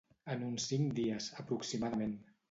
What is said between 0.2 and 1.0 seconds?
En uns cinc